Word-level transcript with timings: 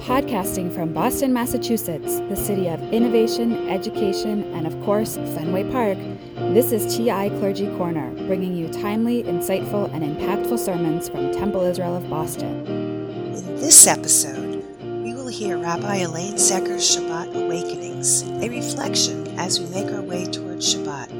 Podcasting 0.00 0.72
from 0.72 0.92
Boston, 0.92 1.32
Massachusetts, 1.32 2.20
the 2.28 2.36
city 2.36 2.68
of 2.68 2.80
innovation, 2.92 3.68
education, 3.68 4.44
and 4.54 4.66
of 4.66 4.80
course, 4.84 5.16
Fenway 5.16 5.70
Park, 5.70 5.98
this 6.54 6.70
is 6.70 6.96
TI 6.96 7.30
Clergy 7.38 7.66
Corner, 7.76 8.10
bringing 8.26 8.54
you 8.54 8.68
timely, 8.68 9.22
insightful, 9.24 9.92
and 9.92 10.04
impactful 10.04 10.58
sermons 10.58 11.08
from 11.08 11.32
Temple 11.32 11.62
Israel 11.62 11.96
of 11.96 12.08
Boston. 12.10 12.66
In 12.66 13.56
this 13.56 13.86
episode, 13.86 14.64
we 15.02 15.14
will 15.14 15.28
hear 15.28 15.58
Rabbi 15.58 15.96
Elaine 15.96 16.38
Zecher's 16.38 16.96
Shabbat 16.96 17.34
Awakenings, 17.34 18.22
a 18.22 18.48
reflection 18.48 19.26
as 19.38 19.60
we 19.60 19.66
make 19.70 19.92
our 19.92 20.02
way 20.02 20.26
towards 20.26 20.74
Shabbat, 20.74 21.10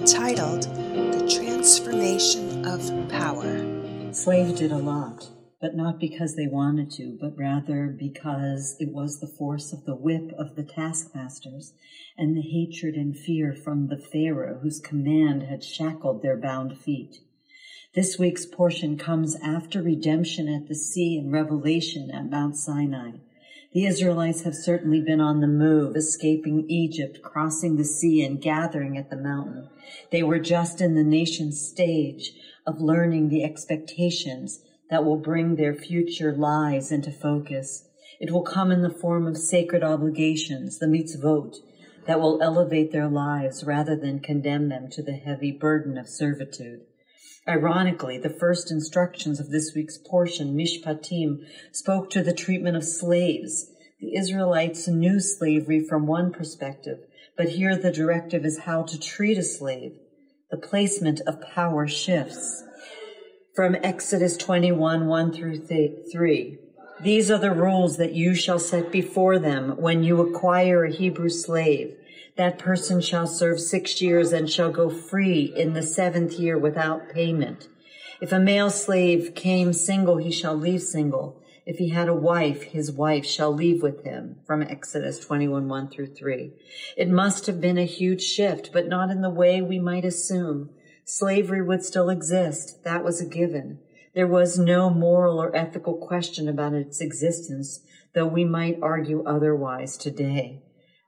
entitled 0.00 0.62
The 0.62 1.28
Transformation 1.28 2.64
of 2.66 2.80
Power. 3.10 4.12
Slaves 4.12 4.58
did 4.58 4.72
a 4.72 4.78
lot 4.78 5.28
but 5.64 5.74
not 5.74 5.98
because 5.98 6.36
they 6.36 6.46
wanted 6.46 6.90
to, 6.90 7.16
but 7.18 7.38
rather 7.38 7.86
because 7.86 8.76
it 8.78 8.92
was 8.92 9.18
the 9.18 9.26
force 9.26 9.72
of 9.72 9.86
the 9.86 9.94
whip 9.94 10.30
of 10.36 10.56
the 10.56 10.62
taskmasters 10.62 11.72
and 12.18 12.36
the 12.36 12.42
hatred 12.42 12.96
and 12.96 13.16
fear 13.16 13.54
from 13.54 13.86
the 13.86 13.96
Pharaoh 13.96 14.58
whose 14.62 14.78
command 14.78 15.44
had 15.44 15.64
shackled 15.64 16.20
their 16.20 16.36
bound 16.36 16.76
feet. 16.76 17.20
This 17.94 18.18
week's 18.18 18.44
portion 18.44 18.98
comes 18.98 19.36
after 19.36 19.80
redemption 19.80 20.50
at 20.50 20.68
the 20.68 20.74
sea 20.74 21.16
and 21.16 21.32
revelation 21.32 22.10
at 22.10 22.28
Mount 22.28 22.58
Sinai. 22.58 23.12
The 23.72 23.86
Israelites 23.86 24.42
have 24.42 24.54
certainly 24.54 25.00
been 25.00 25.22
on 25.22 25.40
the 25.40 25.46
move, 25.46 25.96
escaping 25.96 26.66
Egypt, 26.68 27.22
crossing 27.22 27.76
the 27.76 27.84
sea, 27.84 28.22
and 28.22 28.38
gathering 28.38 28.98
at 28.98 29.08
the 29.08 29.16
mountain. 29.16 29.70
They 30.12 30.22
were 30.22 30.40
just 30.40 30.82
in 30.82 30.94
the 30.94 31.02
nation's 31.02 31.66
stage 31.66 32.34
of 32.66 32.82
learning 32.82 33.30
the 33.30 33.42
expectations 33.42 34.60
that 34.94 35.04
will 35.04 35.16
bring 35.16 35.56
their 35.56 35.74
future 35.74 36.32
lives 36.32 36.92
into 36.92 37.10
focus. 37.10 37.88
It 38.20 38.30
will 38.30 38.44
come 38.44 38.70
in 38.70 38.82
the 38.82 38.94
form 38.94 39.26
of 39.26 39.36
sacred 39.36 39.82
obligations, 39.82 40.78
the 40.78 40.86
mitzvot, 40.86 41.56
that 42.06 42.20
will 42.20 42.40
elevate 42.40 42.92
their 42.92 43.08
lives 43.08 43.64
rather 43.64 43.96
than 43.96 44.20
condemn 44.20 44.68
them 44.68 44.88
to 44.92 45.02
the 45.02 45.14
heavy 45.16 45.50
burden 45.50 45.98
of 45.98 46.08
servitude. 46.08 46.82
Ironically, 47.48 48.18
the 48.18 48.30
first 48.30 48.70
instructions 48.70 49.40
of 49.40 49.50
this 49.50 49.72
week's 49.74 49.98
portion, 49.98 50.56
Mishpatim, 50.56 51.38
spoke 51.72 52.08
to 52.10 52.22
the 52.22 52.32
treatment 52.32 52.76
of 52.76 52.84
slaves. 52.84 53.66
The 53.98 54.14
Israelites 54.14 54.86
knew 54.86 55.18
slavery 55.18 55.80
from 55.80 56.06
one 56.06 56.32
perspective, 56.32 57.00
but 57.36 57.48
here 57.48 57.76
the 57.76 57.90
directive 57.90 58.44
is 58.44 58.60
how 58.60 58.84
to 58.84 58.96
treat 58.96 59.38
a 59.38 59.42
slave. 59.42 59.98
The 60.52 60.56
placement 60.56 61.20
of 61.26 61.40
power 61.40 61.88
shifts 61.88 62.62
from 63.54 63.76
Exodus 63.84 64.36
21, 64.36 65.06
1 65.06 65.32
through 65.32 65.58
3. 65.58 66.58
These 67.00 67.30
are 67.30 67.38
the 67.38 67.52
rules 67.52 67.98
that 67.98 68.12
you 68.12 68.34
shall 68.34 68.58
set 68.58 68.90
before 68.90 69.38
them 69.38 69.76
when 69.76 70.02
you 70.02 70.20
acquire 70.20 70.84
a 70.84 70.92
Hebrew 70.92 71.28
slave. 71.28 71.96
That 72.36 72.58
person 72.58 73.00
shall 73.00 73.28
serve 73.28 73.60
six 73.60 74.02
years 74.02 74.32
and 74.32 74.50
shall 74.50 74.72
go 74.72 74.90
free 74.90 75.52
in 75.56 75.72
the 75.72 75.84
seventh 75.84 76.32
year 76.32 76.58
without 76.58 77.10
payment. 77.10 77.68
If 78.20 78.32
a 78.32 78.40
male 78.40 78.70
slave 78.70 79.36
came 79.36 79.72
single, 79.72 80.16
he 80.16 80.32
shall 80.32 80.56
leave 80.56 80.82
single. 80.82 81.40
If 81.64 81.78
he 81.78 81.90
had 81.90 82.08
a 82.08 82.14
wife, 82.14 82.62
his 82.62 82.90
wife 82.90 83.24
shall 83.24 83.54
leave 83.54 83.84
with 83.84 84.02
him. 84.02 84.40
From 84.48 84.62
Exodus 84.62 85.20
21, 85.20 85.68
1 85.68 85.88
through 85.90 86.14
3. 86.14 86.50
It 86.96 87.08
must 87.08 87.46
have 87.46 87.60
been 87.60 87.78
a 87.78 87.84
huge 87.84 88.22
shift, 88.22 88.72
but 88.72 88.88
not 88.88 89.10
in 89.10 89.20
the 89.20 89.30
way 89.30 89.62
we 89.62 89.78
might 89.78 90.04
assume 90.04 90.70
slavery 91.04 91.62
would 91.62 91.84
still 91.84 92.08
exist. 92.08 92.82
That 92.84 93.04
was 93.04 93.20
a 93.20 93.26
given. 93.26 93.80
There 94.14 94.26
was 94.26 94.58
no 94.58 94.90
moral 94.90 95.42
or 95.42 95.54
ethical 95.54 95.94
question 95.94 96.48
about 96.48 96.74
its 96.74 97.00
existence, 97.00 97.80
though 98.14 98.26
we 98.26 98.44
might 98.44 98.78
argue 98.80 99.24
otherwise 99.24 99.96
today. 99.96 100.62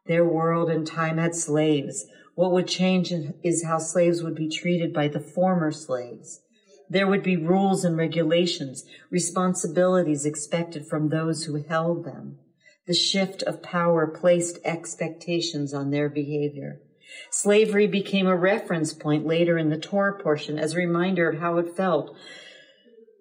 Their 0.06 0.24
world 0.24 0.70
and 0.70 0.86
time 0.86 1.18
had 1.18 1.34
slaves. 1.34 2.06
What 2.34 2.52
would 2.52 2.68
change 2.68 3.12
is 3.42 3.64
how 3.64 3.78
slaves 3.78 4.22
would 4.22 4.34
be 4.34 4.48
treated 4.48 4.92
by 4.92 5.08
the 5.08 5.20
former 5.20 5.72
slaves. 5.72 6.40
There 6.88 7.06
would 7.06 7.22
be 7.22 7.36
rules 7.36 7.84
and 7.84 7.96
regulations, 7.96 8.84
responsibilities 9.10 10.24
expected 10.24 10.86
from 10.86 11.08
those 11.08 11.44
who 11.44 11.64
held 11.68 12.04
them. 12.04 12.38
The 12.86 12.94
shift 12.94 13.42
of 13.42 13.62
power 13.62 14.06
placed 14.06 14.58
expectations 14.64 15.74
on 15.74 15.90
their 15.90 16.08
behavior. 16.08 16.80
Slavery 17.30 17.86
became 17.86 18.26
a 18.26 18.36
reference 18.36 18.92
point 18.92 19.26
later 19.26 19.58
in 19.58 19.70
the 19.70 19.78
Torah 19.78 20.18
portion 20.18 20.58
as 20.58 20.74
a 20.74 20.78
reminder 20.78 21.28
of 21.28 21.38
how 21.38 21.58
it 21.58 21.76
felt 21.76 22.16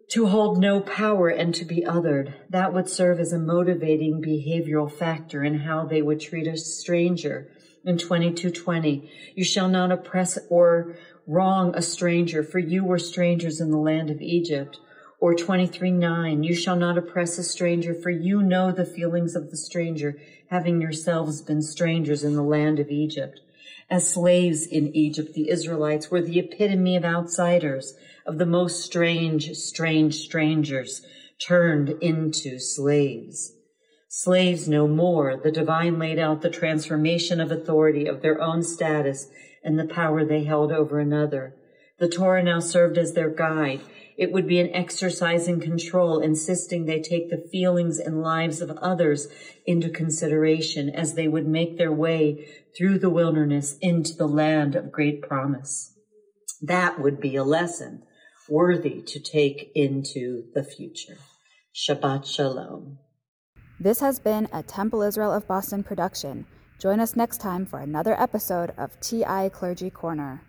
to 0.09 0.28
hold 0.28 0.59
no 0.59 0.79
power 0.79 1.29
and 1.29 1.53
to 1.56 1.66
be 1.66 1.84
othered. 1.84 2.34
That 2.50 2.74
would 2.74 2.90
serve 2.90 3.19
as 3.19 3.34
a 3.34 3.40
motivating 3.40 4.22
behavioral 4.22 4.91
factor 4.91 5.44
in 5.44 5.59
how 5.59 5.85
they 5.85 6.01
would 6.01 6.19
treat 6.19 6.47
a 6.47 6.57
stranger. 6.57 7.50
In 7.84 7.97
2220, 7.97 9.12
you 9.35 9.44
shall 9.44 9.68
not 9.68 9.91
oppress 9.91 10.38
or 10.50 10.95
wrong 11.28 11.75
a 11.75 11.81
stranger, 11.81 12.44
for 12.44 12.59
you 12.59 12.84
were 12.84 13.00
strangers 13.00 13.59
in 13.59 13.72
the 13.72 13.78
land 13.78 14.09
of 14.09 14.22
Egypt. 14.22 14.79
Or 15.19 15.34
23:9, 15.34 16.44
you 16.44 16.53
shall 16.53 16.75
not 16.75 16.97
oppress 16.97 17.38
a 17.38 17.44
stranger, 17.44 17.94
for 17.94 18.09
you 18.09 18.41
know 18.41 18.72
the 18.72 18.85
feelings 18.85 19.35
of 19.35 19.50
the 19.50 19.57
stranger, 19.57 20.18
having 20.50 20.81
yourselves 20.81 21.41
been 21.41 21.62
strangers 21.62 22.24
in 22.24 22.35
the 22.35 22.44
land 22.44 22.79
of 22.79 22.90
Egypt. 22.90 23.40
As 23.90 24.08
slaves 24.08 24.66
in 24.66 24.96
Egypt, 24.96 25.34
the 25.34 25.50
Israelites 25.50 26.09
were 26.09 26.22
the 26.22 26.40
epitome 26.40 26.96
of 26.96 27.06
outsiders, 27.06 27.96
of 28.25 28.38
the 28.38 28.46
most 28.46 28.81
strange, 28.81 29.52
strange 29.56 30.16
strangers 30.16 31.06
turned 31.40 31.90
into 32.02 32.58
slaves. 32.59 33.53
Slaves 34.08 34.69
no 34.69 34.88
more. 34.88 35.36
The 35.36 35.52
divine 35.52 36.00
laid 36.00 36.19
out 36.19 36.41
the 36.41 36.50
transformation 36.50 37.41
of 37.41 37.52
authority 37.52 38.06
of 38.06 38.22
their 38.22 38.41
own 38.41 38.63
status 38.63 39.30
and 39.63 39.78
the 39.78 39.86
power 39.86 40.24
they 40.24 40.44
held 40.44 40.72
over 40.72 41.00
another. 41.00 41.53
The 42.00 42.09
Torah 42.09 42.44
now 42.44 42.59
served 42.59 42.97
as 42.97 43.13
their 43.13 43.29
guide, 43.29 43.81
it 44.17 44.31
would 44.31 44.47
be 44.47 44.59
an 44.59 44.73
exercise 44.73 45.47
in 45.47 45.59
control, 45.59 46.19
insisting 46.19 46.85
they 46.85 47.01
take 47.01 47.29
the 47.29 47.45
feelings 47.51 48.00
and 48.00 48.22
lives 48.22 48.61
of 48.61 48.72
others 48.72 49.28
into 49.66 49.89
consideration 49.89 50.89
as 50.89 51.16
they 51.16 51.28
would 51.28 51.47
make 51.47 51.78
their 51.78 51.91
way 51.91 52.47
through 52.78 53.00
the 53.00 53.09
wilderness 53.09 53.78
into 53.81 54.13
the 54.13 54.28
land 54.28 54.75
of 54.75 54.91
great 54.91 55.22
promise. 55.22 55.94
That 56.61 57.00
would 57.00 57.19
be 57.19 57.35
a 57.35 57.44
lesson 57.44 58.03
worthy 58.47 59.01
to 59.01 59.19
take 59.19 59.72
into 59.75 60.44
the 60.53 60.63
future. 60.63 61.17
Shabbat 61.73 62.25
Shalom. 62.25 63.00
This 63.79 64.00
has 64.00 64.19
been 64.19 64.47
a 64.53 64.63
Temple 64.63 65.01
Israel 65.01 65.33
of 65.33 65.45
Boston 65.45 65.83
production. 65.83 66.45
Join 66.79 67.01
us 67.01 67.17
next 67.17 67.41
time 67.41 67.66
for 67.66 67.79
another 67.79 68.19
episode 68.19 68.72
of 68.77 68.97
TI 69.01 69.50
Clergy 69.50 69.89
Corner. 69.89 70.44